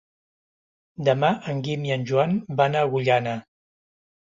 Demà 1.09 1.29
en 1.53 1.61
Guim 1.69 1.87
i 1.91 1.95
en 1.99 2.09
Joan 2.13 2.37
van 2.63 2.79
a 2.83 2.87
Agullana. 2.91 3.41